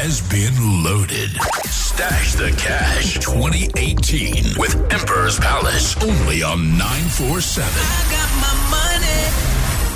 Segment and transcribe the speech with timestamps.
[0.00, 1.30] has been loaded.
[1.66, 7.66] Stash the Cash 2018 with Emperor's Palace only on 947.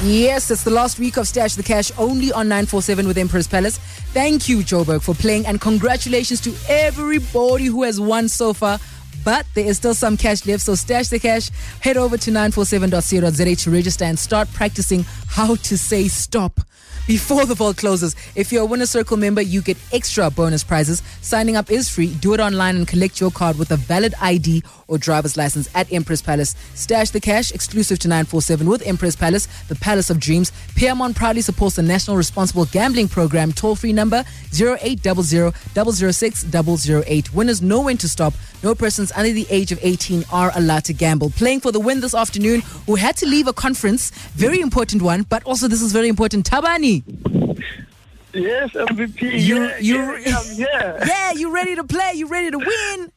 [0.04, 3.78] Yes, it's the last week of Stash the Cash only on 947 with Emperor's Palace.
[4.12, 8.80] Thank you, Joburg, for playing, and congratulations to everybody who has won so far.
[9.24, 11.50] But there is still some cash left, so stash the cash.
[11.80, 16.60] Head over to 947.co.za to register and start practicing how to say stop
[17.06, 18.14] before the vault closes.
[18.34, 21.02] If you're a Winner Circle member, you get extra bonus prizes.
[21.20, 22.14] Signing up is free.
[22.14, 25.92] Do it online and collect your card with a valid ID or driver's license at
[25.92, 26.54] Emperor's Palace.
[26.74, 30.52] Stash the cash exclusive to 947 with Emperor's Palace, the Palace of Dreams.
[30.76, 33.52] Peermont proudly supports the National Responsible Gambling Program.
[33.52, 37.34] Toll free number 0800 006 008.
[37.34, 38.34] Winners know when to stop.
[38.62, 41.30] No persons under the age of 18 are allowed to gamble.
[41.30, 45.22] Playing for the win this afternoon, who had to leave a conference, very important one,
[45.22, 46.48] but also this is very important.
[46.48, 47.02] Tabani,
[48.34, 49.22] Yes, MVP.
[49.42, 50.16] You- yeah, you-
[50.54, 52.12] yeah, yeah, you ready to play?
[52.14, 53.12] You ready to win?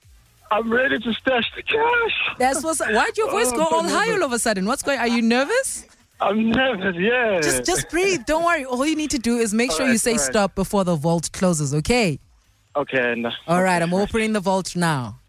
[0.52, 2.36] I'm ready to stash the cash.
[2.38, 2.80] That's what's.
[2.80, 4.66] Why'd your voice Oh, go all high all of a sudden?
[4.66, 5.00] What's going?
[5.00, 5.86] Are you nervous?
[6.22, 6.96] I'm nervous.
[6.98, 7.42] Yeah.
[7.42, 8.26] Just, just breathe.
[8.26, 8.64] Don't worry.
[8.66, 10.26] All you need to do is make sure you say alright.
[10.26, 11.74] stop before the vault closes.
[11.74, 12.20] Okay.
[12.76, 13.22] okay.
[13.24, 13.82] Uh, All right.
[13.82, 15.20] I'm opening the vault now.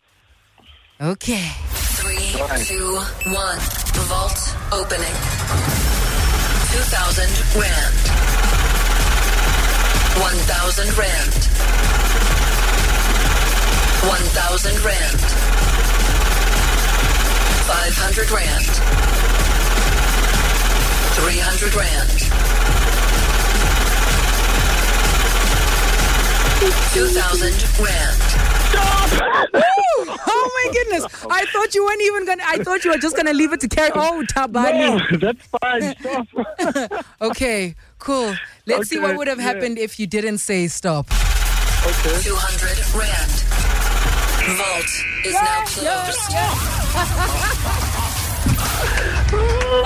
[0.99, 1.53] Okay.
[2.01, 2.33] Three,
[2.65, 3.05] two, one.
[3.29, 3.61] Right.
[4.09, 5.13] Vault opening.
[6.73, 7.93] 2,000 Rand.
[10.17, 11.37] 1,000 Rand.
[14.09, 15.21] 1,000 Rand.
[17.69, 18.65] 500 Rand.
[21.13, 22.09] 300 Rand.
[26.95, 27.53] 2,000
[27.85, 28.27] Rand.
[28.73, 29.65] My goodness!
[31.31, 32.43] I thought you weren't even gonna.
[32.47, 33.91] I thought you were just gonna leave it to carry.
[33.95, 35.11] Oh, Tabani.
[35.11, 35.95] No, that's fine.
[36.01, 37.05] Stop.
[37.21, 38.35] Okay, cool.
[38.67, 39.45] Let's see what would have yeah.
[39.45, 41.07] happened if you didn't say stop.
[41.11, 42.21] okay.
[42.23, 43.33] 200 Rand.
[44.59, 44.93] Vault
[45.25, 46.21] is now closed.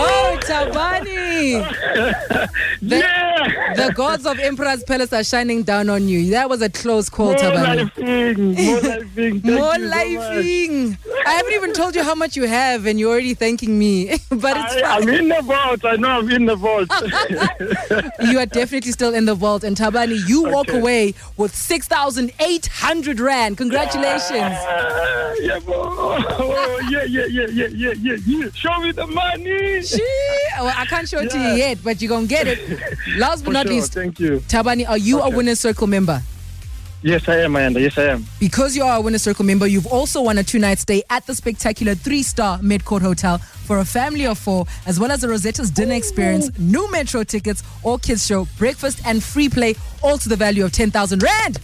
[0.02, 1.62] Oh, Tabani!
[2.82, 3.29] The, Yeah.
[3.76, 6.30] The gods of Emperor's Palace are shining down on you.
[6.30, 7.90] That was a close call, More Tabani.
[7.92, 8.56] lifing.
[8.56, 9.44] More lifing.
[9.44, 10.20] More you
[10.92, 10.96] so
[11.26, 14.08] I haven't even told you how much you have, and you're already thanking me.
[14.30, 15.02] but it's I, fine.
[15.02, 15.84] I'm in the vault.
[15.84, 16.88] I know I'm in the vault.
[18.30, 19.64] you are definitely still in the vault.
[19.64, 20.78] And Tabani, you walk Okay.
[20.78, 23.56] away with 6,800 Rand.
[23.56, 24.30] Congratulations.
[24.32, 25.74] Ah, yeah, bro.
[25.76, 28.48] Oh, yeah, yeah, yeah, yeah, yeah, yeah, yeah.
[28.54, 29.82] Show me the money.
[30.58, 32.58] Well, I can't show it to you yet, but you're going to get it.
[33.16, 33.74] Last but For not sure.
[33.76, 34.40] least, Thank you.
[34.48, 35.36] Tabani, are you a Okay.
[35.36, 36.22] Winner Circle member?
[37.02, 37.80] Yes, I am, Ayanda.
[37.80, 38.26] Yes, I am.
[38.38, 41.26] Because you are a Winner Circle member, you've also won a two night stay at
[41.26, 45.28] the spectacular three star Metcourt Hotel for a family of four, as well as a
[45.28, 50.28] Rosetta's dinner experience, Nu Metro tickets, all kids show, breakfast, and free play, all to
[50.28, 51.58] the value of 10,000 Rand.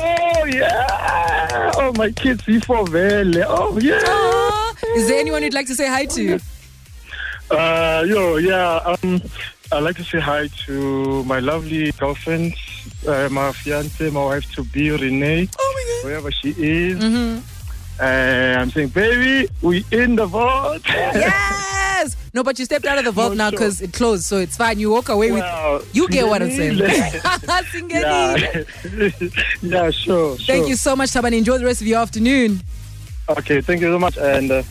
[0.00, 1.70] Oh, yeah.
[1.76, 3.44] Oh, my kids, before Vele.
[3.46, 4.00] Oh, yeah.
[4.04, 6.40] Ah, is there anyone you'd like to say hi to?
[7.54, 8.76] Uh, yo, yeah.
[9.02, 9.22] Um,
[9.72, 12.54] I'd like to say hi to my lovely girlfriend,
[13.06, 16.98] uh, my fiance, my wife to be, Renee, Oh wherever she is.
[17.02, 17.40] Mm-hmm.
[18.00, 18.04] Uh,
[18.60, 20.82] I'm saying, baby, we in the vault.
[21.94, 22.16] Yes!
[22.34, 23.58] No, but you stepped out of the vault No, now sure.
[23.58, 24.78] because it closed, so it's fine.
[24.80, 25.74] You walk away Wow.
[25.78, 25.94] with.
[25.96, 26.78] You get what I'm saying.
[27.88, 28.64] Yeah.
[29.62, 30.36] yeah, sure.
[30.36, 30.68] Thank sure.
[30.68, 31.38] you so much, Tabani.
[31.38, 32.60] Enjoy the rest of your afternoon.
[33.28, 34.18] Okay, thank you so much.
[34.18, 34.62] And uh,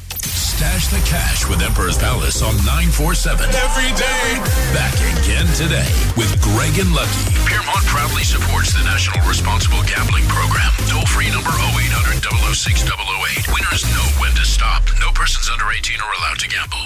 [0.64, 3.50] Stash the Cash with Emperor's Palace on 947.
[3.52, 4.40] Every day.
[4.72, 7.36] Back again today with Greg and Lucky.
[7.44, 10.13] Peermont proudly supports the National Responsible Gambling